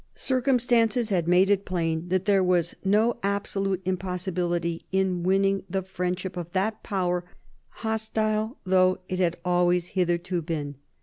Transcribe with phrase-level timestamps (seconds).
[0.15, 6.35] Circumstances had made it plain that there was no absolute impossibility in winning the friendship
[6.35, 7.23] of that Power,
[7.69, 10.73] hostile though it had always hitherto been.